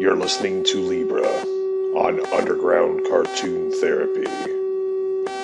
[0.00, 1.28] You're listening to Libra
[1.94, 4.24] on Underground Cartoon Therapy.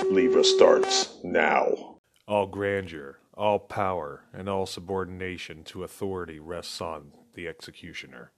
[0.08, 1.98] Libra starts now.
[2.27, 8.32] All grandeur, all power, and all subordination to authority rests on the executioner.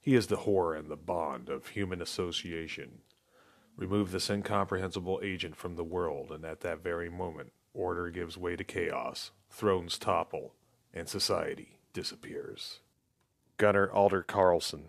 [0.00, 2.98] He is the horror and the bond of human association.
[3.76, 8.56] Remove this incomprehensible agent from the world, and at that very moment, order gives way
[8.56, 10.54] to chaos, thrones topple,
[10.92, 12.80] and society disappears.
[13.58, 14.86] Gunnar Alder Carlson.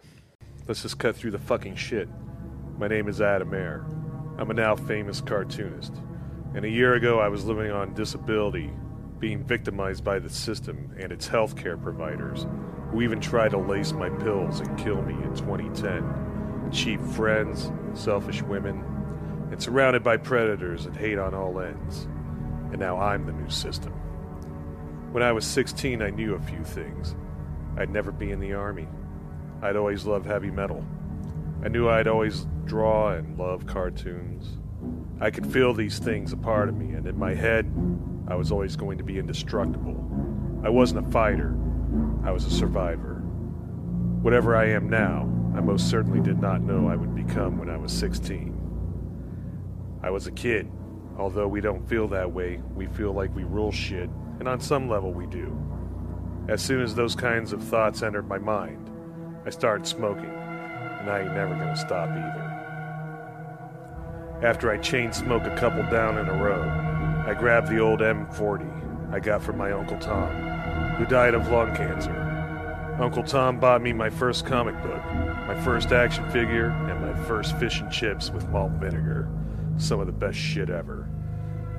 [0.65, 2.07] Let's just cut through the fucking shit.
[2.77, 3.85] My name is Adam Air.
[4.37, 5.93] I'm a now famous cartoonist.
[6.55, 8.71] And a year ago, I was living on disability,
[9.19, 12.47] being victimized by the system and its healthcare providers,
[12.91, 16.69] who even tried to lace my pills and kill me in 2010.
[16.71, 18.85] Cheap friends, selfish women,
[19.51, 22.07] and surrounded by predators that hate on all ends.
[22.71, 23.91] And now I'm the new system.
[25.11, 27.17] When I was 16, I knew a few things.
[27.75, 28.87] I'd never be in the army.
[29.63, 30.85] I'd always loved heavy metal.
[31.63, 34.57] I knew I'd always draw and love cartoons.
[35.21, 37.71] I could feel these things a part of me, and in my head,
[38.27, 39.95] I was always going to be indestructible.
[40.65, 41.55] I wasn't a fighter,
[42.25, 43.21] I was a survivor.
[44.21, 45.21] Whatever I am now,
[45.55, 48.59] I most certainly did not know I would become when I was 16.
[50.03, 50.69] I was a kid.
[51.17, 54.89] Although we don't feel that way, we feel like we rule shit, and on some
[54.89, 55.57] level we do.
[56.49, 58.89] As soon as those kinds of thoughts entered my mind,
[59.45, 62.49] I started smoking, and I ain't never gonna stop either.
[64.41, 66.63] After I chain smoke a couple down in a row,
[67.27, 70.31] I grabbed the old M40 I got from my Uncle Tom,
[70.95, 72.19] who died of lung cancer.
[72.99, 75.05] Uncle Tom bought me my first comic book,
[75.47, 79.29] my first action figure, and my first fish and chips with malt vinegar.
[79.77, 81.07] Some of the best shit ever.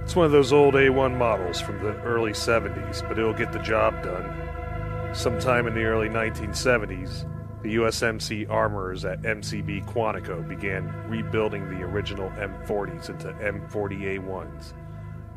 [0.03, 3.59] It's one of those old A1 models from the early 70s, but it'll get the
[3.59, 5.12] job done.
[5.12, 7.25] Sometime in the early 1970s,
[7.65, 14.75] the USMC armorers at MCB Quantico began rebuilding the original M40s into M40A1s.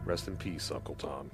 [0.03, 1.31] Rest in peace, Uncle Tom.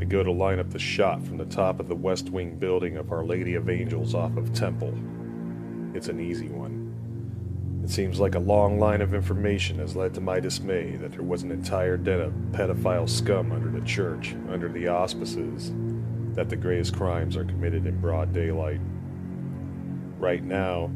[0.00, 2.96] I go to line up the shot from the top of the West Wing building
[2.96, 4.92] of Our Lady of Angels off of Temple.
[5.94, 6.83] It's an easy one.
[7.84, 11.22] It seems like a long line of information has led to my dismay that there
[11.22, 15.70] was an entire den of pedophile scum under the church, under the auspices
[16.34, 18.80] that the greatest crimes are committed in broad daylight.
[20.18, 20.90] Right now,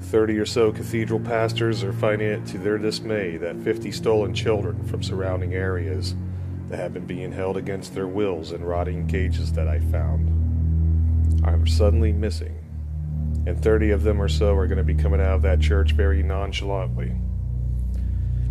[0.00, 4.84] 30 or so cathedral pastors are finding it to their dismay that 50 stolen children
[4.88, 6.16] from surrounding areas
[6.70, 10.26] that have been being held against their wills in rotting cages that I found
[11.46, 12.65] are suddenly missing
[13.46, 15.92] and 30 of them or so are going to be coming out of that church
[15.92, 17.12] very nonchalantly.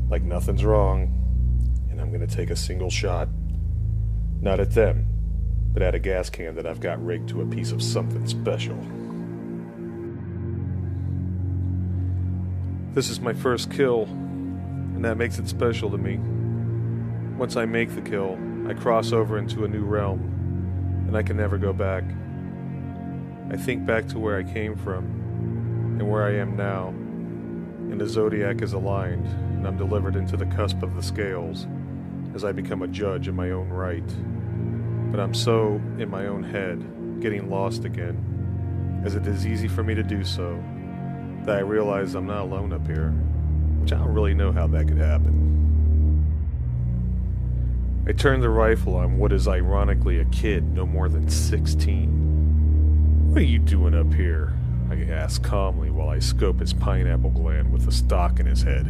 [0.10, 1.12] Like nothing's wrong,
[1.92, 3.28] and I'm going to take a single shot.
[4.42, 5.08] Not at them,
[5.74, 8.78] but at a gas can that I've got rigged to a piece of something special.
[12.94, 16.18] This is my first kill, and that makes it special to me.
[17.38, 18.40] Once I make the kill,
[18.70, 20.22] I cross over into a new realm,
[21.08, 22.06] and I can never go back.
[23.52, 25.06] I think back to where I came from
[26.00, 30.48] and where I am now, and the zodiac is aligned, and I'm delivered into the
[30.48, 31.68] cusp of the scales
[32.34, 34.04] as I become a judge in my own right.
[35.12, 39.84] But I'm so in my own head, getting lost again, as it is easy for
[39.84, 40.62] me to do so,
[41.44, 43.12] that I realize I'm not alone up here,
[43.80, 45.44] which I don't really know how that could happen.
[48.08, 52.25] I turn the rifle on what is ironically a kid no more than 16.
[53.35, 54.53] What are you doing up here?
[54.90, 58.88] I ask calmly while I scope his pineapple gland with the stock in his head.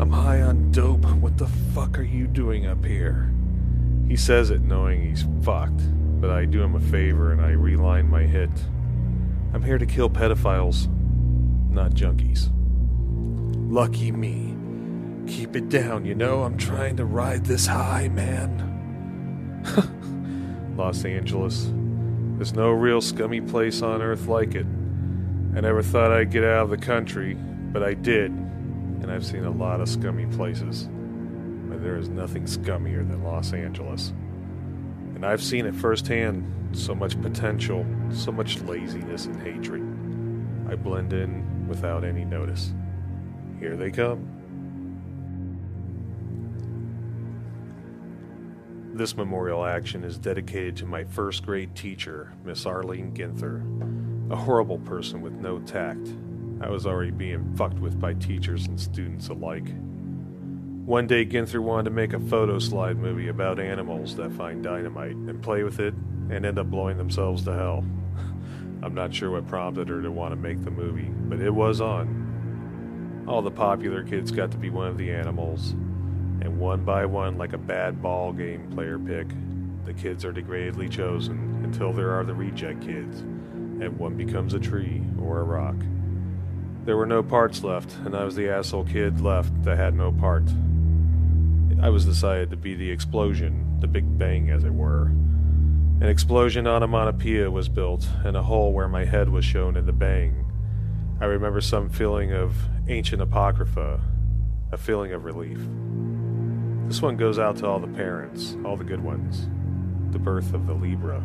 [0.00, 1.04] I'm high on dope.
[1.04, 3.30] What the fuck are you doing up here?
[4.08, 5.82] He says it knowing he's fucked,
[6.22, 8.48] but I do him a favor and I reline my hit.
[9.52, 10.88] I'm here to kill pedophiles,
[11.70, 12.48] not junkies.
[13.70, 14.56] Lucky me.
[15.30, 18.64] Keep it down, you know, I'm trying to ride this high, man.
[20.78, 21.70] Los Angeles,
[22.38, 24.64] there's no real scummy place on earth like it.
[25.56, 29.44] I never thought I'd get out of the country, but I did, and I've seen
[29.44, 30.88] a lot of scummy places.
[31.68, 34.10] But there is nothing scummier than Los Angeles.
[35.16, 39.82] And I've seen it firsthand so much potential, so much laziness and hatred.
[40.72, 42.72] I blend in without any notice.
[43.58, 44.37] Here they come.
[48.98, 53.62] This memorial action is dedicated to my first grade teacher, Miss Arlene Ginther,
[54.28, 56.12] a horrible person with no tact.
[56.60, 59.72] I was already being fucked with by teachers and students alike.
[60.84, 65.14] One day, Ginther wanted to make a photo slide movie about animals that find dynamite
[65.14, 65.94] and play with it
[66.28, 67.84] and end up blowing themselves to hell.
[68.82, 71.80] I'm not sure what prompted her to want to make the movie, but it was
[71.80, 73.24] on.
[73.28, 75.76] All the popular kids got to be one of the animals,
[76.42, 79.28] and one by one, like a bad ball game player pick,
[79.84, 84.60] the kids are degradedly chosen until there are the reject kids, and one becomes a
[84.60, 85.76] tree or a rock.
[86.84, 90.12] There were no parts left, and I was the asshole kid left that had no
[90.12, 90.44] part.
[91.82, 95.06] I was decided to be the explosion, the big bang, as it were.
[96.00, 99.92] An explosion onomatopoeia was built, and a hole where my head was shown in the
[99.92, 100.44] bang.
[101.20, 102.56] I remember some feeling of
[102.88, 104.00] ancient apocrypha,
[104.70, 105.58] a feeling of relief.
[106.88, 109.46] This one goes out to all the parents, all the good ones.
[110.10, 111.20] The birth of the Libra.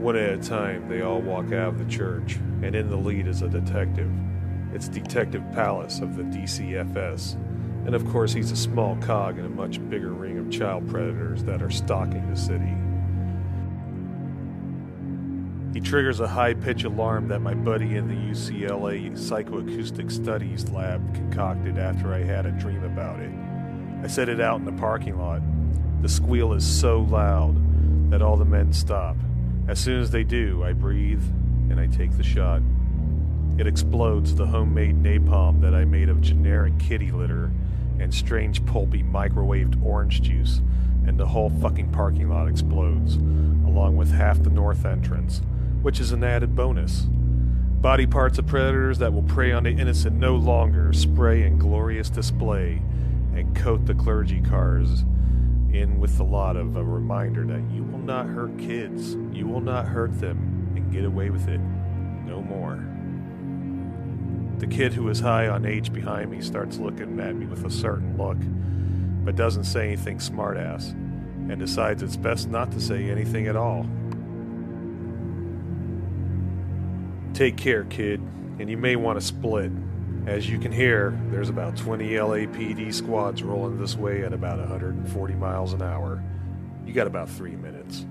[0.00, 3.28] One at a time, they all walk out of the church, and in the lead
[3.28, 4.10] is a detective.
[4.74, 7.34] It's Detective Palace of the DCFS.
[7.86, 11.44] And of course, he's a small cog in a much bigger ring of child predators
[11.44, 12.74] that are stalking the city.
[15.72, 21.14] He triggers a high pitch alarm that my buddy in the UCLA Psychoacoustic Studies lab
[21.14, 23.32] concocted after I had a dream about it.
[24.04, 25.40] I set it out in the parking lot.
[26.02, 29.16] The squeal is so loud that all the men stop.
[29.66, 31.22] As soon as they do, I breathe
[31.70, 32.60] and I take the shot.
[33.56, 37.50] It explodes the homemade napalm that I made of generic kitty litter
[37.98, 40.60] and strange pulpy microwaved orange juice,
[41.06, 45.40] and the whole fucking parking lot explodes, along with half the north entrance,
[45.82, 47.06] which is an added bonus.
[47.82, 52.08] Body parts of predators that will prey on the innocent no longer spray in glorious
[52.08, 52.80] display
[53.34, 55.04] and coat the clergy cars
[55.72, 59.60] in with the lot of a reminder that you will not hurt kids, you will
[59.60, 61.60] not hurt them, and get away with it
[62.26, 62.84] no more.
[64.58, 67.70] The kid who is high on age behind me starts looking at me with a
[67.70, 68.38] certain look,
[69.24, 73.86] but doesn't say anything smartass, and decides it's best not to say anything at all.
[77.34, 78.20] Take care, kid,
[78.58, 79.72] and you may want to split.
[80.26, 85.34] As you can hear, there's about 20 LAPD squads rolling this way at about 140
[85.34, 86.22] miles an hour.
[86.86, 88.04] You got about three minutes.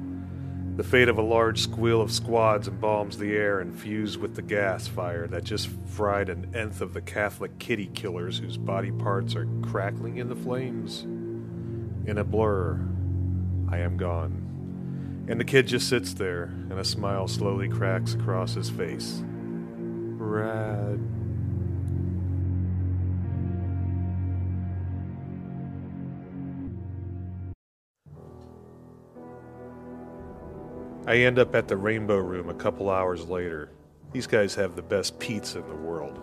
[0.76, 4.42] The fate of a large squeal of squads embalms the air and fused with the
[4.42, 9.36] gas fire that just fried an nth of the Catholic kitty killers whose body parts
[9.36, 11.04] are crackling in the flames.
[11.04, 12.80] In a blur,
[13.70, 14.41] I am gone.
[15.28, 19.22] And the kid just sits there, and a smile slowly cracks across his face.
[19.24, 21.00] Rad.
[31.08, 33.72] I end up at the Rainbow Room a couple hours later.
[34.12, 36.20] These guys have the best pizza in the world.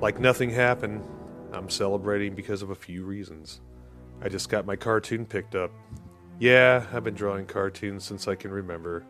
[0.00, 1.04] Like nothing happened,
[1.52, 3.60] I'm celebrating because of a few reasons.
[4.22, 5.70] I just got my cartoon picked up.
[6.38, 9.04] Yeah, I've been drawing cartoons since I can remember.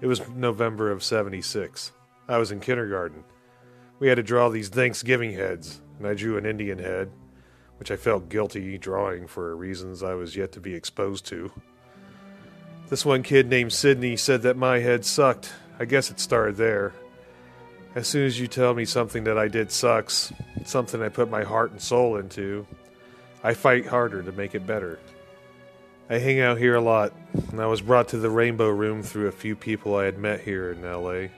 [0.00, 1.92] It was November of 76.
[2.26, 3.22] I was in kindergarten.
[3.98, 7.10] We had to draw these Thanksgiving heads, and I drew an Indian head,
[7.78, 11.52] which I felt guilty drawing for reasons I was yet to be exposed to.
[12.88, 15.52] This one kid named Sidney said that my head sucked.
[15.78, 16.92] I guess it started there.
[17.94, 20.32] As soon as you tell me something that I did sucks,
[20.64, 22.66] something I put my heart and soul into,
[23.42, 24.98] I fight harder to make it better.
[26.10, 27.14] I hang out here a lot,
[27.50, 30.40] and I was brought to the Rainbow Room through a few people I had met
[30.42, 31.28] here in LA.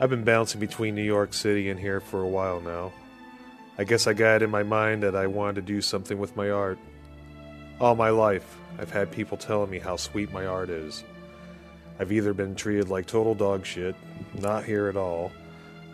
[0.00, 2.92] I've been bouncing between New York City and here for a while now.
[3.78, 6.34] I guess I got it in my mind that I wanted to do something with
[6.34, 6.76] my art.
[7.80, 11.04] All my life, I've had people telling me how sweet my art is.
[12.00, 13.94] I've either been treated like total dog shit,
[14.40, 15.30] not here at all,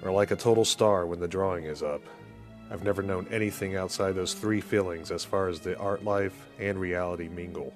[0.03, 2.01] or like a total star when the drawing is up.
[2.71, 6.81] I've never known anything outside those three feelings as far as the art life and
[6.81, 7.75] reality mingle.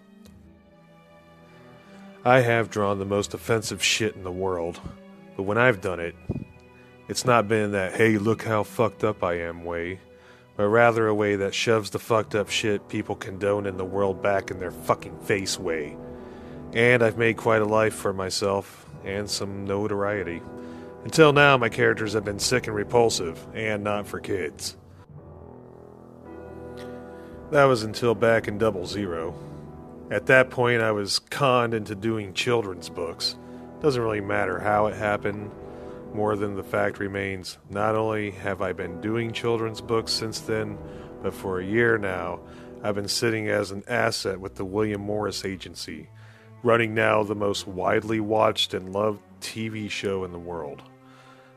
[2.27, 4.81] I have drawn the most offensive shit in the world,
[5.37, 6.15] but when I've done it,
[7.07, 10.01] it's not been that, hey, look how fucked up I am way,
[10.57, 14.23] but rather a way that shoves the fucked up shit people condone in the world
[14.23, 15.99] back in their fucking face way.
[16.73, 20.41] And I've made quite a life for myself, and some notoriety.
[21.05, 24.79] Until now, my characters have been sick and repulsive, and not for kids.
[27.51, 29.35] That was until back in Double Zero.
[30.15, 33.35] At that point, I was conned into doing children's books.
[33.81, 35.51] Doesn't really matter how it happened,
[36.15, 40.79] more than the fact remains not only have I been doing children's books since then,
[41.21, 42.39] but for a year now,
[42.85, 46.09] I've been sitting as an asset with the William Morris Agency,
[46.63, 50.81] running now the most widely watched and loved TV show in the world.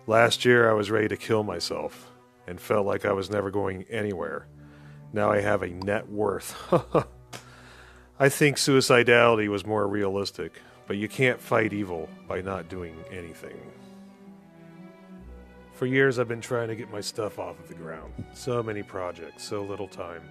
[0.07, 2.09] Last year, I was ready to kill myself,
[2.47, 4.47] and felt like I was never going anywhere.
[5.13, 6.55] Now I have a net worth.
[8.19, 13.55] I think suicidality was more realistic, but you can't fight evil by not doing anything.
[15.73, 18.11] For years, I've been trying to get my stuff off of the ground.
[18.33, 20.23] So many projects, so little time.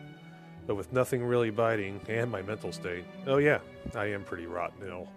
[0.67, 3.61] But with nothing really biting, and my mental state, oh yeah,
[3.95, 5.09] I am pretty rotten ill.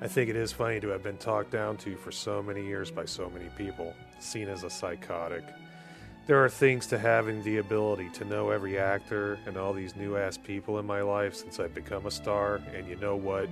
[0.00, 2.90] I think it is funny to have been talked down to for so many years
[2.90, 5.44] by so many people, seen as a psychotic.
[6.24, 10.16] There are things to having the ability to know every actor and all these new
[10.16, 13.48] ass people in my life since I've become a star, and you know what?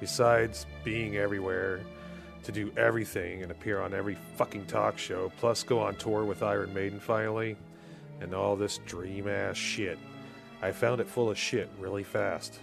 [0.00, 1.80] Besides being everywhere,
[2.44, 6.42] to do everything and appear on every fucking talk show, plus go on tour with
[6.42, 7.58] Iron Maiden finally,
[8.22, 9.98] and all this dream ass shit.
[10.62, 12.60] I found it full of shit really fast.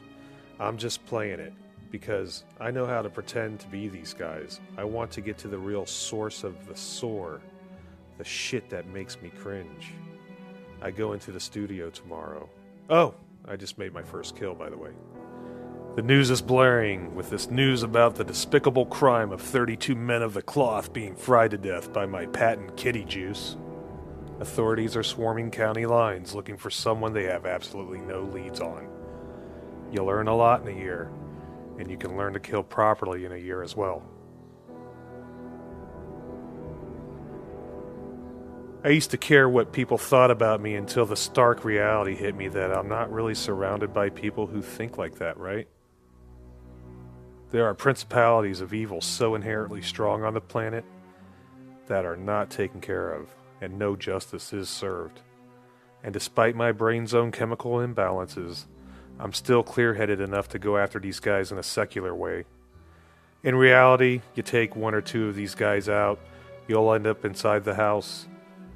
[0.59, 1.53] I'm just playing it
[1.91, 4.59] because I know how to pretend to be these guys.
[4.75, 7.41] I want to get to the real source of the sore,
[8.17, 9.93] the shit that makes me cringe.
[10.81, 12.49] I go into the studio tomorrow.
[12.89, 13.15] Oh,
[13.47, 14.91] I just made my first kill, by the way.
[15.95, 20.33] The news is blaring with this news about the despicable crime of 32 men of
[20.33, 23.55] the cloth being fried to death by my patent kitty juice.
[24.41, 28.89] Authorities are swarming county lines looking for someone they have absolutely no leads on.
[29.89, 31.09] You'll learn a lot in a year,
[31.79, 34.03] and you can learn to kill properly in a year as well.
[38.85, 42.49] I used to care what people thought about me until the stark reality hit me
[42.49, 45.67] that I'm not really surrounded by people who think like that, right?
[47.49, 50.85] There are principalities of evil so inherently strong on the planet
[51.87, 53.27] that are not taken care of,
[53.59, 55.21] and no justice is served.
[56.03, 58.65] And despite my brain's own chemical imbalances,
[59.19, 62.45] I'm still clear headed enough to go after these guys in a secular way.
[63.41, 66.19] In reality, you take one or two of these guys out,
[66.67, 68.27] you'll end up inside the house.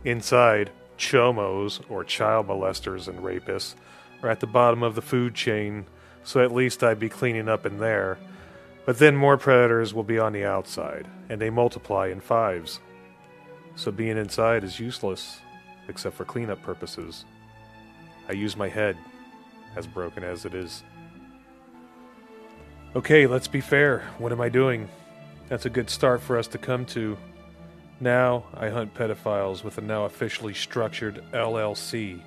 [0.03, 3.75] Inside, chomos, or child molesters and rapists,
[4.23, 5.85] are at the bottom of the food chain,
[6.23, 8.17] so at least I'd be cleaning up in there
[8.89, 12.79] but then more predators will be on the outside, and they multiply in fives.
[13.75, 15.41] So being inside is useless,
[15.87, 17.23] except for cleanup purposes.
[18.27, 18.97] I use my head,
[19.75, 20.81] as broken as it is.
[22.95, 24.09] Okay, let's be fair.
[24.17, 24.89] What am I doing?
[25.49, 27.15] That's a good start for us to come to.
[28.01, 32.21] Now I hunt pedophiles with a now officially structured LLC,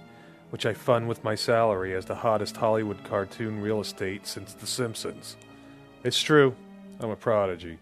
[0.50, 4.66] which I fund with my salary as the hottest Hollywood cartoon real estate since The
[4.66, 5.36] Simpsons.
[6.04, 6.54] It's true,
[7.00, 7.78] I'm a prodigy.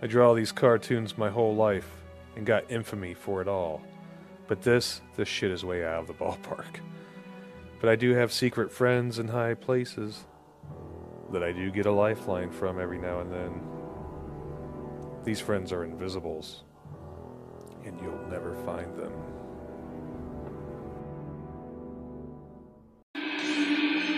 [0.00, 1.88] I draw these cartoons my whole life
[2.34, 3.82] and got infamy for it all.
[4.48, 6.80] But this, this shit is way out of the ballpark.
[7.80, 10.24] But I do have secret friends in high places
[11.30, 13.60] that I do get a lifeline from every now and then.
[15.24, 16.62] These friends are invisibles,
[17.84, 19.12] and you'll never find them.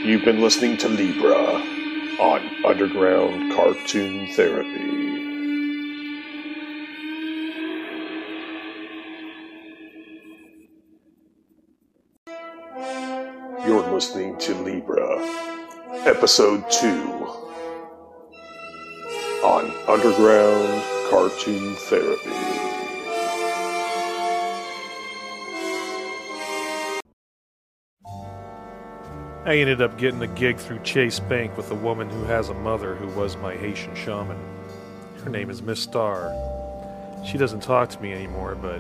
[0.05, 1.63] You've been listening to Libra
[2.21, 5.05] on Underground Cartoon Therapy.
[13.67, 15.19] You're listening to Libra,
[16.07, 16.89] Episode 2
[19.43, 22.74] on Underground Cartoon Therapy.
[29.47, 32.55] I ended up getting a gig through Chase Bank with a woman who has a
[32.55, 34.39] mother who was my Haitian shaman.
[35.23, 36.33] Her name is Miss Star.
[37.27, 38.79] She doesn't talk to me anymore, but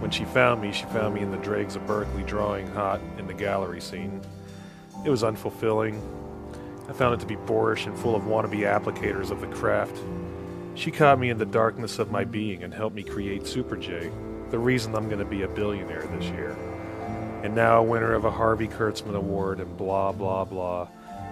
[0.00, 3.26] when she found me, she found me in the dregs of Berkeley drawing hot in
[3.26, 4.22] the gallery scene.
[5.04, 6.00] It was unfulfilling.
[6.88, 9.98] I found it to be boorish and full of wannabe applicators of the craft.
[10.76, 14.10] She caught me in the darkness of my being and helped me create Super J,
[14.48, 16.56] the reason I'm going to be a billionaire this year
[17.42, 20.88] and now winner of a Harvey Kurtzman Award, and blah, blah, blah,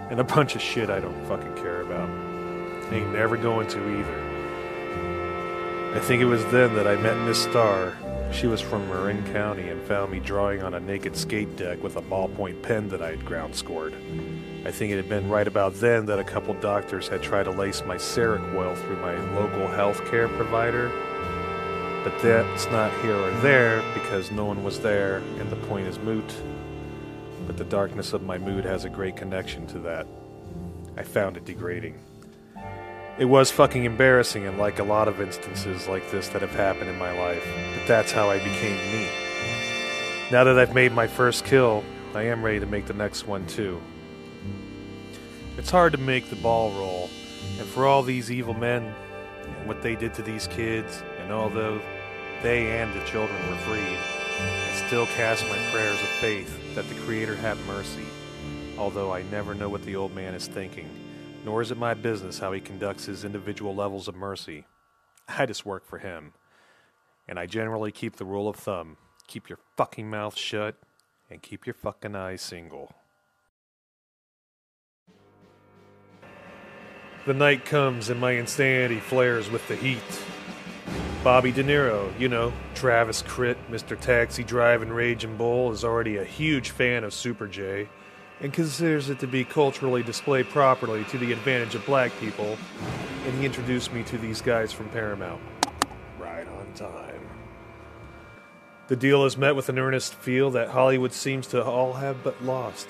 [0.09, 2.09] and a bunch of shit I don't fucking care about.
[2.91, 4.35] Ain't never going to either.
[5.95, 7.93] I think it was then that I met Miss Starr.
[8.31, 11.95] She was from Marin County and found me drawing on a naked skate deck with
[11.95, 13.93] a ballpoint pen that I had ground scored.
[14.65, 17.51] I think it had been right about then that a couple doctors had tried to
[17.51, 20.91] lace my seric Seroquel through my local health care provider
[22.05, 25.97] but that's not here or there because no one was there and the point is
[25.97, 26.35] moot.
[27.47, 30.05] But the darkness of my mood has a great connection to that.
[30.95, 31.99] I found it degrading.
[33.17, 36.91] It was fucking embarrassing and like a lot of instances like this that have happened
[36.91, 37.43] in my life,
[37.73, 39.09] but that's how I became me.
[40.31, 41.83] Now that I've made my first kill,
[42.13, 43.81] I am ready to make the next one too.
[45.57, 47.09] It's hard to make the ball roll,
[47.57, 48.93] and for all these evil men
[49.43, 51.81] and what they did to these kids, and all although
[52.45, 53.97] they and the children were freed.
[54.39, 58.05] I still cast my prayers of faith that the Creator have mercy,
[58.77, 60.87] although I never know what the old man is thinking,
[61.43, 64.65] nor is it my business how he conducts his individual levels of mercy.
[65.27, 66.33] I just work for him.
[67.27, 70.75] And I generally keep the rule of thumb keep your fucking mouth shut
[71.31, 72.93] and keep your fucking eyes single.
[77.25, 80.03] The night comes and my insanity flares with the heat.
[81.25, 83.99] Bobby De Niro, you know, Travis Critt, Mr.
[83.99, 87.89] Taxi Driving Raging Bull, is already a huge fan of Super J
[88.41, 92.59] and considers it to be culturally displayed properly to the advantage of black people,
[93.25, 95.41] and he introduced me to these guys from Paramount.
[96.19, 97.27] Right on time.
[98.87, 102.39] The deal is met with an earnest feel that Hollywood seems to all have but
[102.43, 102.87] lost.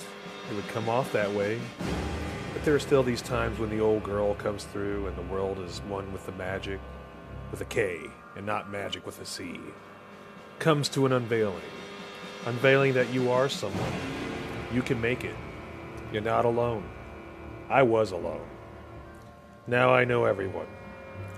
[0.51, 1.61] It would come off that way,
[2.51, 5.57] but there are still these times when the old girl comes through and the world
[5.59, 6.81] is one with the magic,
[7.49, 9.59] with a K, and not magic with a C.
[10.59, 11.61] Comes to an unveiling.
[12.45, 13.93] Unveiling that you are someone.
[14.73, 15.35] You can make it.
[16.11, 16.87] You're not alone.
[17.69, 18.45] I was alone.
[19.67, 20.67] Now I know everyone.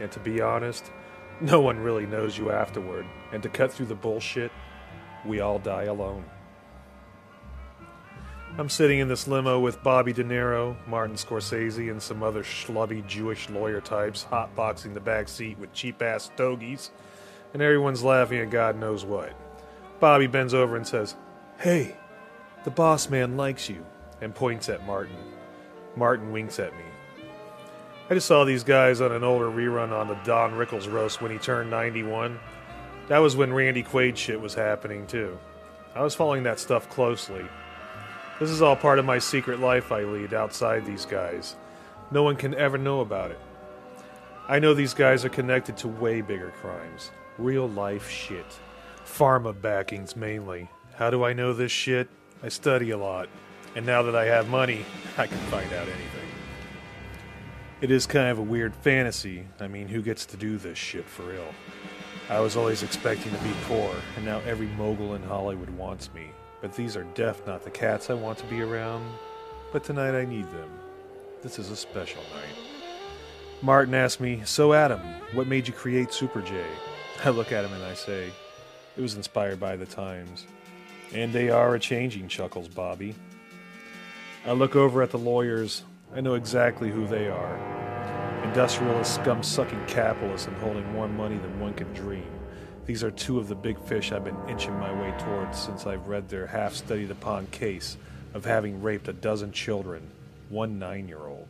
[0.02, 0.92] And to be honest,
[1.40, 3.06] no one really knows you afterward.
[3.32, 4.52] And to cut through the bullshit,
[5.26, 6.26] we all die alone.
[8.60, 13.06] I'm sitting in this limo with Bobby De Niro, Martin Scorsese, and some other schlubby
[13.06, 16.90] Jewish lawyer types hotboxing the back seat with cheap ass stogies,
[17.54, 19.32] and everyone's laughing at God knows what.
[20.00, 21.16] Bobby bends over and says,
[21.60, 21.96] Hey,
[22.64, 23.86] the boss man likes you,
[24.22, 25.18] and points at Martin.
[25.96, 26.84] Martin winks at me.
[28.10, 31.30] I just saw these guys on an older rerun on the Don Rickles roast when
[31.30, 32.40] he turned 91.
[33.08, 35.38] That was when Randy Quaid shit was happening, too.
[35.94, 37.46] I was following that stuff closely.
[38.40, 41.56] This is all part of my secret life I lead outside these guys.
[42.12, 43.40] No one can ever know about it.
[44.48, 47.10] I know these guys are connected to way bigger crimes.
[47.40, 48.46] Real life shit.
[49.04, 50.70] Pharma backings mainly.
[50.96, 52.10] How do I know this shit?
[52.44, 53.28] I study a lot.
[53.76, 54.86] And now that I have money,
[55.18, 56.30] I can find out anything.
[57.82, 59.48] It is kind of a weird fantasy.
[59.60, 61.54] I mean, who gets to do this shit for real?
[62.30, 66.30] I was always expecting to be poor, and now every mogul in Hollywood wants me.
[66.62, 69.06] But these are deaf, not the cats I want to be around.
[69.72, 70.70] But tonight I need them.
[71.44, 72.56] This is a special night.
[73.62, 75.02] Martin asked me, So, Adam,
[75.34, 76.64] what made you create Super J?
[77.24, 78.32] I look at him and I say,
[78.96, 80.46] It was inspired by the times.
[81.14, 83.16] And they are a changing, chuckles Bobby.
[84.46, 85.84] I look over at the lawyers.
[86.16, 88.44] I know exactly who they are.
[88.44, 92.37] Industrialist, scum sucking capitalists and holding more money than one can dream.
[92.88, 96.08] These are two of the big fish I've been inching my way towards since I've
[96.08, 97.98] read their half studied upon case
[98.34, 100.10] of having raped a dozen children,
[100.48, 101.50] one nine year old.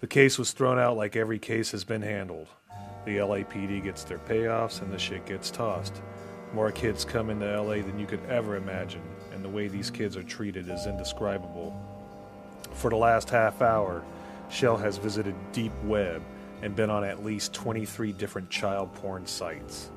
[0.00, 2.48] The case was thrown out like every case has been handled.
[3.04, 6.02] The LAPD gets their payoffs and the shit gets tossed.
[6.52, 9.02] More kids come into LA than you could ever imagine,
[9.32, 11.72] and the way these kids are treated is indescribable.
[12.74, 14.02] For the last half hour,
[14.50, 16.20] Shell has visited Deep Web
[16.62, 19.88] and been on at least 23 different child porn sites.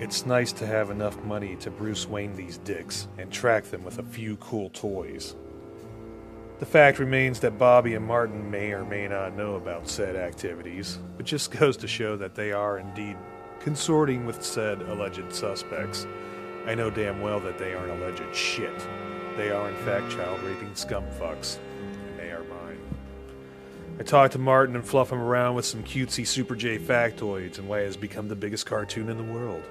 [0.00, 3.98] It's nice to have enough money to Bruce Wayne these dicks and track them with
[3.98, 5.34] a few cool toys.
[6.60, 11.00] The fact remains that Bobby and Martin may or may not know about said activities,
[11.16, 13.16] but just goes to show that they are indeed
[13.58, 16.06] consorting with said alleged suspects.
[16.64, 18.78] I know damn well that they aren't alleged shit.
[19.36, 21.58] They are, in fact, child raping scumfucks,
[22.08, 22.78] and they are mine.
[23.98, 27.68] I talk to Martin and fluff him around with some cutesy Super J factoids and
[27.68, 29.64] why it has become the biggest cartoon in the world.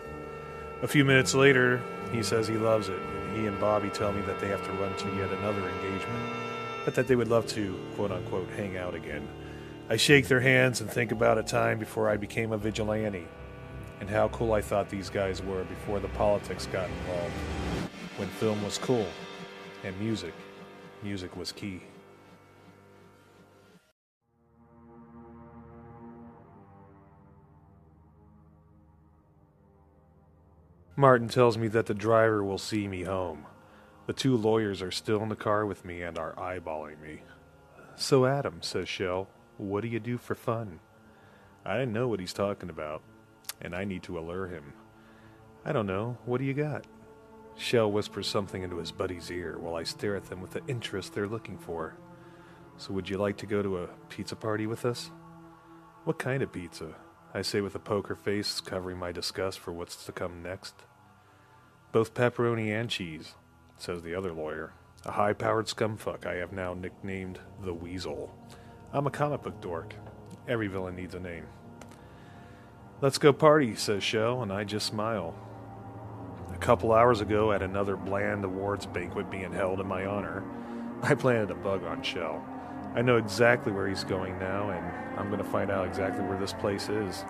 [0.84, 4.22] A few minutes later, he says he loves it, and he and Bobby tell me
[4.22, 6.30] that they have to run to yet another engagement,
[6.86, 9.28] but that they would love to, quote unquote, hang out again.
[9.90, 13.26] I shake their hands and think about a time before I became a vigilante,
[14.00, 17.34] and how cool I thought these guys were before the politics got involved.
[18.18, 19.08] When film was cool,
[19.84, 20.34] and music,
[21.02, 21.82] music was key.
[30.99, 33.45] Martin tells me that the driver will see me home.
[34.07, 37.21] The two lawyers are still in the car with me and are eyeballing me.
[37.95, 40.79] So, Adam, says Shell, what do you do for fun?
[41.63, 43.03] I know what he's talking about,
[43.62, 44.73] and I need to allure him.
[45.63, 46.17] I don't know.
[46.25, 46.86] What do you got?
[47.55, 51.13] Shell whispers something into his buddy's ear while I stare at them with the interest
[51.13, 51.95] they're looking for.
[52.77, 55.12] So, would you like to go to a pizza party with us?
[56.05, 56.95] What kind of pizza?
[57.34, 60.74] I say with a poker face covering my disgust for what's to come next.
[61.92, 63.34] Both pepperoni and cheese,
[63.78, 64.74] says the other lawyer.
[65.06, 68.34] A high powered scumfuck I have now nicknamed the Weasel.
[68.92, 69.94] I'm a comic book dork.
[70.48, 71.46] Every villain needs a name.
[73.02, 75.36] Let's go party, says Shell, and I just smile.
[76.54, 80.44] A couple hours ago, at another bland awards banquet being held in my honor,
[81.04, 82.44] I planted a bug on Shell.
[82.95, 86.39] I know exactly where he's going now, and I'm going to find out exactly where
[86.39, 87.23] this place is.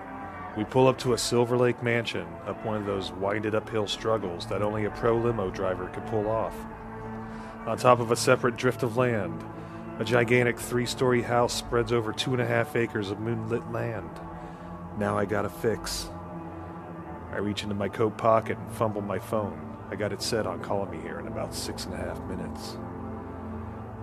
[0.55, 4.47] We pull up to a Silver Lake mansion, up one of those winded uphill struggles
[4.47, 6.55] that only a pro limo driver could pull off.
[7.67, 9.43] On top of a separate drift of land,
[9.99, 14.09] a gigantic three story house spreads over two and a half acres of moonlit land.
[14.97, 16.09] Now I got a fix.
[17.31, 19.77] I reach into my coat pocket and fumble my phone.
[19.91, 22.77] I got it set on calling me here in about six and a half minutes.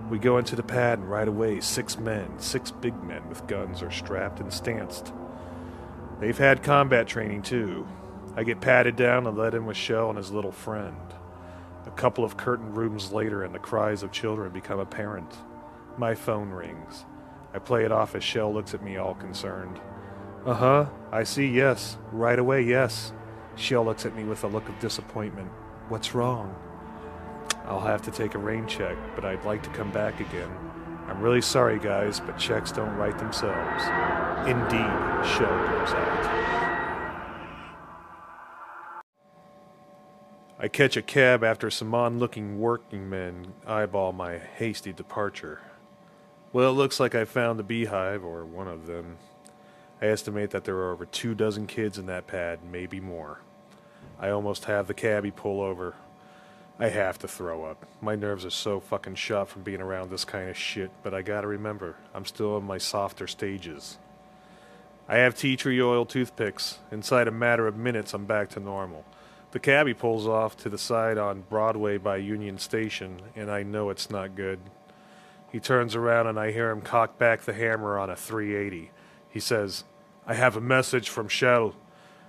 [0.09, 3.81] We go into the pad, and right away, six men, six big men with guns,
[3.81, 5.11] are strapped and stanced.
[6.19, 7.87] They've had combat training too.
[8.35, 10.95] I get patted down and let in with Shell and his little friend.
[11.85, 15.33] A couple of curtained rooms later, and the cries of children become apparent.
[15.97, 17.05] My phone rings.
[17.53, 19.79] I play it off as Shell looks at me all concerned.
[20.45, 21.97] Uh huh, I see, yes.
[22.11, 23.13] Right away, yes.
[23.55, 25.49] Shell looks at me with a look of disappointment.
[25.89, 26.55] What's wrong?
[27.67, 30.49] I'll have to take a rain check, but I'd like to come back again.
[31.07, 33.83] I'm really sorry, guys, but checks don't write themselves.
[34.47, 36.45] Indeed, Shell goes out.
[40.57, 45.61] I catch a cab after some on looking working men eyeball my hasty departure.
[46.53, 49.17] Well, it looks like I found the beehive, or one of them.
[50.01, 53.41] I estimate that there are over two dozen kids in that pad, maybe more.
[54.19, 55.95] I almost have the cabbie pull over.
[56.77, 57.85] I have to throw up.
[58.01, 61.21] My nerves are so fucking shot from being around this kind of shit, but I
[61.21, 63.97] gotta remember, I'm still in my softer stages.
[65.07, 66.79] I have tea tree oil toothpicks.
[66.91, 69.05] Inside a matter of minutes, I'm back to normal.
[69.51, 73.89] The cabbie pulls off to the side on Broadway by Union Station, and I know
[73.89, 74.59] it's not good.
[75.49, 78.91] He turns around and I hear him cock back the hammer on a 380.
[79.29, 79.85] He says,
[80.27, 81.73] I have a message from Shell.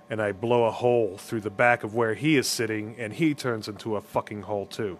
[0.09, 3.33] And I blow a hole through the back of where he is sitting, and he
[3.33, 4.99] turns into a fucking hole too.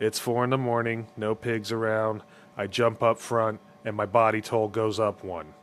[0.00, 2.22] It's four in the morning, no pigs around.
[2.56, 5.54] I jump up front, and my body toll goes up one.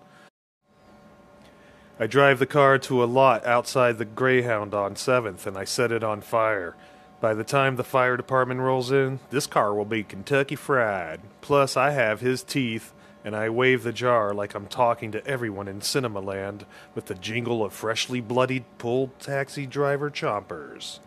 [1.99, 5.91] I drive the car to a lot outside the Greyhound on 7th, and I set
[5.91, 6.75] it on fire.
[7.19, 11.21] By the time the fire department rolls in, this car will be Kentucky fried.
[11.41, 15.67] Plus, I have his teeth, and I wave the jar like I'm talking to everyone
[15.67, 20.99] in Cinema Land with the jingle of freshly bloodied pulled taxi driver chompers.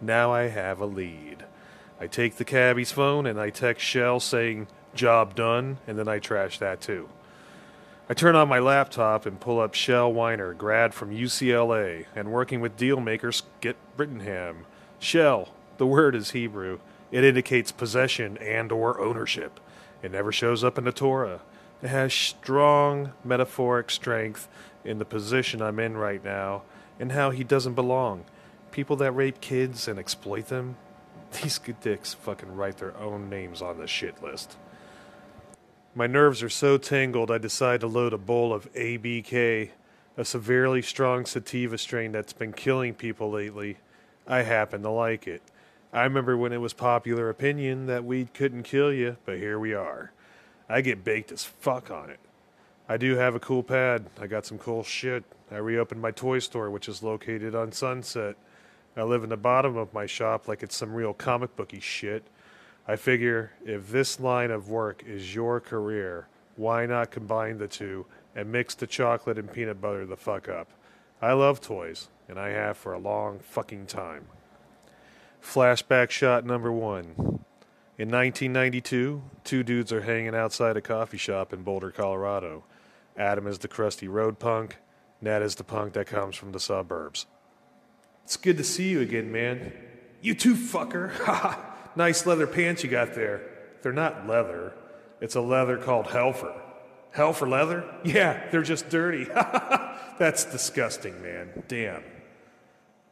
[0.00, 1.44] Now I have a lead.
[2.00, 6.18] I take the cabbie's phone and I text Shell saying, Job done, and then I
[6.18, 7.08] trash that too.
[8.08, 12.60] I turn on my laptop and pull up Shell Weiner, grad from UCLA, and working
[12.60, 14.66] with dealmaker Skip Brittenham.
[14.98, 16.80] Shell, the word is Hebrew.
[17.10, 19.58] It indicates possession and or ownership.
[20.04, 21.40] It never shows up in the Torah.
[21.82, 24.48] It has strong metaphoric strength
[24.84, 26.64] in the position I'm in right now
[27.00, 28.26] and how he doesn't belong.
[28.70, 30.76] People that rape kids and exploit them,
[31.42, 34.58] these dicks fucking write their own names on the shit list.
[35.94, 39.70] My nerves are so tangled, I decide to load a bowl of ABK,
[40.18, 43.78] a severely strong sativa strain that's been killing people lately.
[44.26, 45.40] I happen to like it.
[45.94, 49.74] I remember when it was popular opinion that weed couldn't kill you, but here we
[49.74, 50.10] are.
[50.68, 52.18] I get baked as fuck on it.
[52.88, 54.06] I do have a cool pad.
[54.20, 55.22] I got some cool shit.
[55.52, 58.34] I reopened my toy store, which is located on Sunset.
[58.96, 62.24] I live in the bottom of my shop like it's some real comic booky shit.
[62.88, 66.26] I figure if this line of work is your career,
[66.56, 68.04] why not combine the two
[68.34, 70.68] and mix the chocolate and peanut butter the fuck up?
[71.22, 74.26] I love toys, and I have for a long fucking time.
[75.44, 77.14] Flashback shot number one.
[77.96, 82.64] In 1992, two dudes are hanging outside a coffee shop in Boulder, Colorado.
[83.16, 84.78] Adam is the crusty road punk,
[85.20, 87.26] Nat is the punk that comes from the suburbs.
[88.24, 89.72] It's good to see you again, man.
[90.22, 91.12] You too, fucker.
[91.24, 93.42] Ha Nice leather pants you got there.
[93.82, 94.72] They're not leather,
[95.20, 96.58] it's a leather called Helfer.
[97.14, 97.84] Helfer leather?
[98.04, 99.24] Yeah, they're just dirty.
[100.18, 101.62] That's disgusting, man.
[101.68, 102.02] Damn.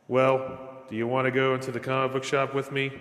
[0.09, 2.93] Well, do you want to go into the comic book shop with me?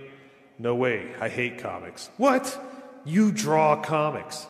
[0.58, 1.12] No way.
[1.20, 2.10] I hate comics.
[2.16, 2.58] What?
[3.04, 4.48] You draw comics.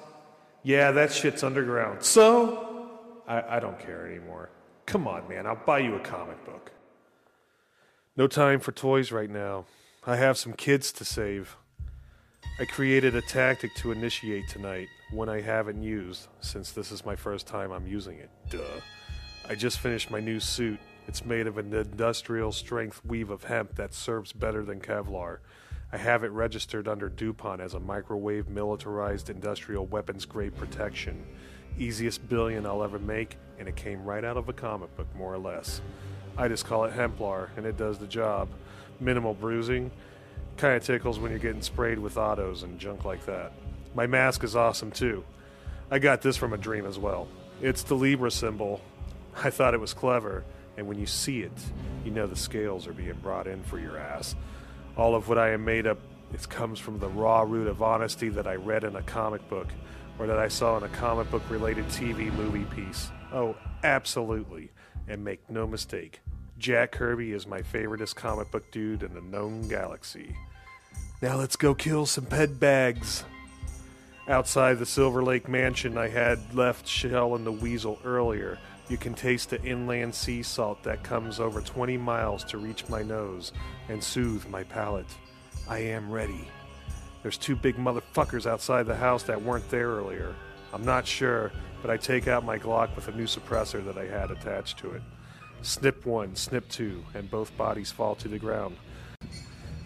[0.62, 2.04] Yeah, that shit's underground.
[2.04, 2.92] So?
[3.28, 4.52] I, I don't care anymore.
[4.86, 5.48] Come on, man.
[5.48, 6.72] I'll buy you a comic book.
[8.16, 9.66] No time for toys right now.
[10.06, 11.58] I have some kids to save.
[12.60, 17.16] I created a tactic to initiate tonight, one I haven't used, since this is my
[17.16, 18.30] first time I'm using it.
[18.52, 18.82] Duh.
[19.50, 20.80] I just finished my new suit.
[21.08, 25.40] It's made of an industrial strength weave of hemp that serves better than Kevlar.
[25.92, 31.26] I have it registered under DuPont as a microwave militarized industrial weapons grade protection.
[31.78, 35.34] Easiest billion I'll ever make, and it came right out of a comic book, more
[35.34, 35.82] or less.
[36.38, 38.48] I just call it Hemplar, and it does the job.
[39.02, 39.92] minimal bruising.
[40.58, 43.52] Kind of tickles when you're getting sprayed with autos and junk like that.
[43.96, 45.24] My mask is awesome too.
[45.90, 47.28] I got this from a dream as well.
[47.62, 48.80] It's the Libra symbol.
[49.44, 50.44] I thought it was clever,
[50.78, 51.52] and when you see it,
[52.04, 54.36] you know the scales are being brought in for your ass.
[54.98, 56.00] All of what I am made up
[56.34, 59.68] it comes from the raw root of honesty that I read in a comic book
[60.18, 63.10] or that I saw in a comic book related TV movie piece.
[63.34, 64.72] Oh, absolutely.
[65.08, 66.22] And make no mistake,
[66.58, 70.36] Jack Kirby is my favoriteest comic book dude in the known galaxy.
[71.22, 73.26] Now let's go kill some ped bags.
[74.28, 78.60] Outside the Silver Lake mansion, I had left Shell and the Weasel earlier.
[78.92, 83.02] You can taste the inland sea salt that comes over 20 miles to reach my
[83.02, 83.54] nose
[83.88, 85.08] and soothe my palate.
[85.66, 86.46] I am ready.
[87.22, 90.36] There's two big motherfuckers outside the house that weren't there earlier.
[90.74, 94.08] I'm not sure, but I take out my Glock with a new suppressor that I
[94.08, 95.02] had attached to it.
[95.62, 98.76] Snip one, snip two, and both bodies fall to the ground.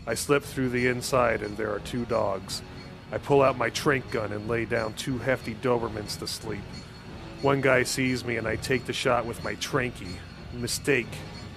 [0.08, 2.64] I slip through the inside, and there are two dogs.
[3.12, 6.64] I pull out my trank gun and lay down two hefty Dobermans to sleep.
[7.46, 10.16] One guy sees me, and I take the shot with my tranky.
[10.52, 11.06] Mistake.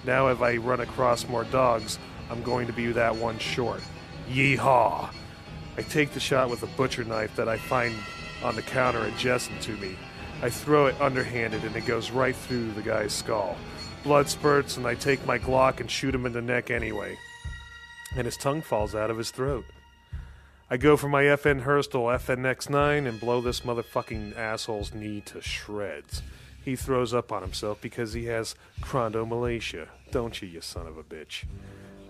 [0.05, 1.97] Now, if I run across more dogs,
[2.29, 3.81] I'm going to be that one short.
[4.29, 5.09] Yeehaw!
[5.77, 7.95] I take the shot with a butcher knife that I find
[8.43, 9.95] on the counter adjacent to me.
[10.43, 13.57] I throw it underhanded and it goes right through the guy's skull.
[14.03, 17.17] Blood spurts and I take my Glock and shoot him in the neck anyway.
[18.15, 19.65] And his tongue falls out of his throat.
[20.71, 26.21] I go for my FN Herstal FNX9 and blow this motherfucking asshole's knee to shreds.
[26.63, 31.03] He throws up on himself because he has chondromalacia, don't you, you son of a
[31.03, 31.45] bitch?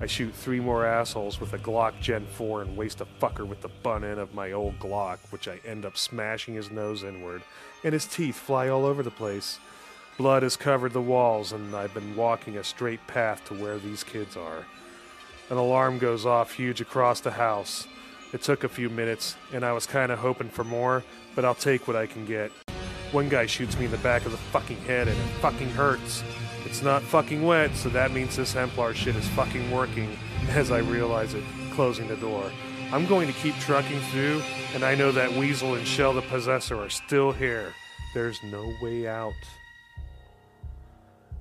[0.01, 3.61] I shoot three more assholes with a Glock Gen 4 and waste a fucker with
[3.61, 7.43] the bun end of my old Glock, which I end up smashing his nose inward,
[7.85, 9.57] and his teeth fly all over the place.
[10.17, 14.03] Blood has covered the walls, and I've been walking a straight path to where these
[14.03, 14.65] kids are.
[15.49, 17.87] An alarm goes off huge across the house.
[18.31, 21.03] It took a few minutes, and I was kind of hoping for more,
[21.35, 22.51] but I'll take what I can get.
[23.11, 26.23] One guy shoots me in the back of the fucking head, and it fucking hurts.
[26.63, 30.15] It's not fucking wet, so that means this Hemplar shit is fucking working
[30.49, 32.51] as I realize it, closing the door.
[32.91, 34.43] I'm going to keep trucking through,
[34.75, 37.73] and I know that Weasel and Shell the Possessor are still here.
[38.13, 39.33] There's no way out.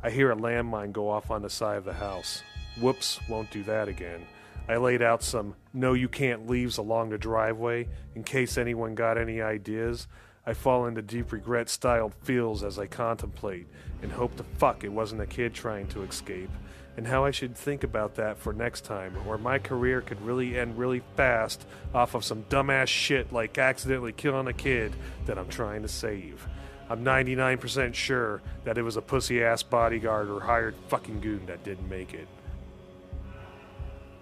[0.03, 2.43] I hear a landmine go off on the side of the house.
[2.81, 4.25] Whoops, won't do that again.
[4.69, 9.17] I laid out some no you can't leaves along the driveway in case anyone got
[9.17, 10.07] any ideas.
[10.45, 13.67] I fall into deep regret styled feels as I contemplate
[14.03, 16.51] and hope to fuck it wasn't a kid trying to escape,
[16.97, 20.59] and how I should think about that for next time, or my career could really
[20.59, 24.95] end really fast off of some dumbass shit like accidentally killing a kid
[25.27, 26.47] that I'm trying to save.
[26.91, 31.65] I'm 99% sure that it was a pussy ass bodyguard or hired fucking goon that
[31.65, 32.29] didn't make it.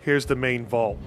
[0.06, 0.98] Here's the main vault.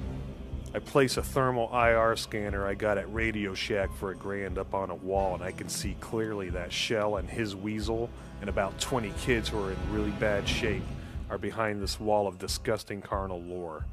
[0.76, 4.74] I place a thermal IR scanner I got at Radio Shack for a grand up
[4.74, 8.10] on a wall, and I can see clearly that Shell and his weasel
[8.42, 10.84] and about 20 kids who are in really bad shape
[11.30, 13.86] are behind this wall of disgusting carnal lore.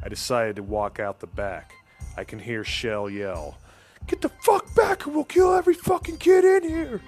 [0.00, 1.72] I decided to walk out the back.
[2.16, 3.58] I can hear Shell yell,
[4.06, 7.00] Get the fuck back or we'll kill every fucking kid in here!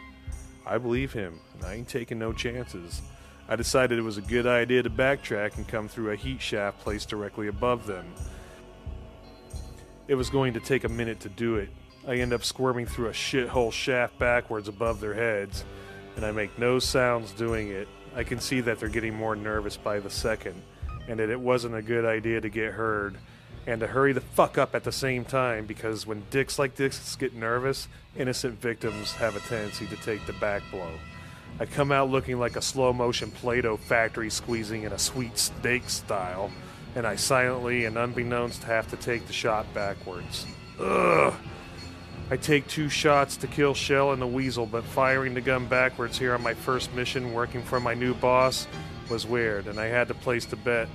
[0.67, 3.03] I believe him, and I ain't taking no chances.
[3.49, 6.81] I decided it was a good idea to backtrack and come through a heat shaft
[6.81, 8.13] placed directly above them.
[10.09, 11.69] It was going to take a minute to do it.
[12.09, 15.65] I end up squirming through a shithole shaft backwards above their heads,
[16.17, 17.89] and I make no sounds doing it.
[18.15, 20.61] I can see that they're getting more nervous by the second,
[21.09, 23.17] and that it wasn't a good idea to get heard,
[23.67, 27.17] and to hurry the fuck up at the same time because when dicks like this
[27.17, 30.91] get nervous, innocent victims have a tendency to take the back blow.
[31.59, 35.39] I come out looking like a slow motion Play Doh factory squeezing in a sweet
[35.39, 36.51] steak style
[36.97, 40.47] and I silently and unbeknownst have to take the shot backwards.
[40.81, 41.35] Ugh!
[42.31, 46.19] I take two shots to kill Shell and the Weasel, but firing the gun backwards
[46.19, 48.67] here on my first mission working for my new boss
[49.11, 50.89] was weird, and I had to place the bet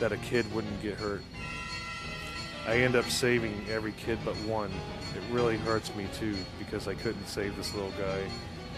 [0.00, 1.22] that a kid wouldn't get hurt.
[2.66, 4.72] I end up saving every kid but one.
[5.14, 8.28] It really hurts me too, because I couldn't save this little guy.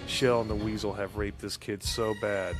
[0.06, 2.56] Shell and the Weasel have raped this kid so bad,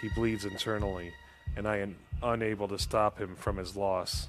[0.00, 1.12] he bleeds internally
[1.56, 4.28] and I am unable to stop him from his loss.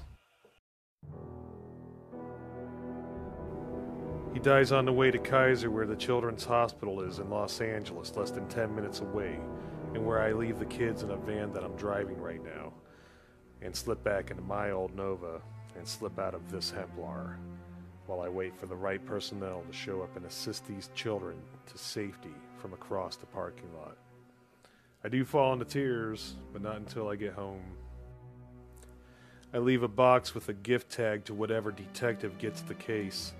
[4.32, 8.14] He dies on the way to Kaiser, where the Children's Hospital is in Los Angeles,
[8.16, 9.38] less than 10 minutes away,
[9.94, 12.72] and where I leave the kids in a van that I'm driving right now,
[13.60, 15.40] and slip back into my old Nova
[15.76, 17.36] and slip out of this Hemplar
[18.06, 21.78] while I wait for the right personnel to show up and assist these children to
[21.78, 23.96] safety from across the parking lot.
[25.02, 27.62] I do fall into tears, but not until I get home.
[29.52, 33.32] I leave a box with a gift tag to whatever detective gets the case.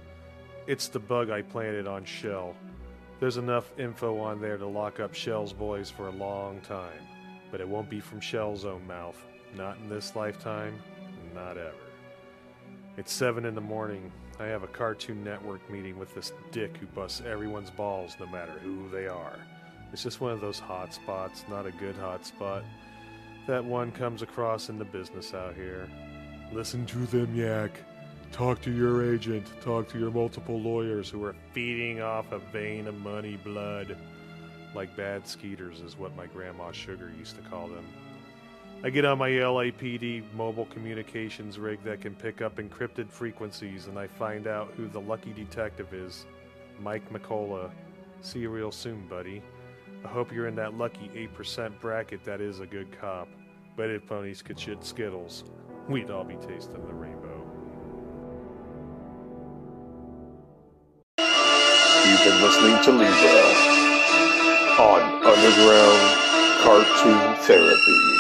[0.67, 2.57] It's the bug I planted on Shell.
[3.21, 7.07] There's enough info on there to lock up Shell's boys for a long time,
[7.51, 9.23] but it won't be from Shell's own mouth.
[9.55, 10.81] Not in this lifetime,
[11.35, 11.75] not ever.
[12.97, 14.11] It's 7 in the morning.
[14.41, 18.53] I have a Cartoon Network meeting with this dick who busts everyone's balls no matter
[18.65, 19.39] who they are.
[19.93, 22.65] It's just one of those hot spots, not a good hot spot
[23.47, 25.89] that one comes across in the business out here.
[26.53, 27.73] Listen to them yak.
[28.31, 29.45] Talk to your agent.
[29.61, 33.97] Talk to your multiple lawyers who are feeding off a vein of money blood.
[34.73, 37.87] Like bad skeeters is what my grandma Sugar used to call them.
[38.83, 43.99] I get on my LAPD mobile communications rig that can pick up encrypted frequencies and
[43.99, 46.25] I find out who the lucky detective is.
[46.81, 47.71] Mike McCullough.
[48.23, 49.43] See you real soon, buddy.
[50.03, 53.29] I hope you're in that lucky 8% bracket that is a good cop.
[53.77, 55.45] But if ponies could shit Skittles,
[55.87, 57.37] we'd all be tasting the rainbow.
[61.19, 63.43] You've been listening to Libra
[64.81, 66.17] on Underground
[66.63, 68.20] Cartoon Therapy.